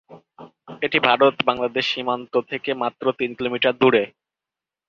[0.81, 4.03] এটি ভারত-বাংলাদেশ সীমান্ত থেকে মাত্র তিন কিলোমিটার দূরে।